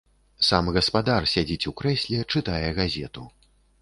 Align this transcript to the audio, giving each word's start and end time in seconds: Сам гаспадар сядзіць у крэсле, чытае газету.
Сам 0.45 0.69
гаспадар 0.77 1.27
сядзіць 1.33 1.67
у 1.73 1.73
крэсле, 1.81 2.25
чытае 2.37 2.67
газету. 2.81 3.29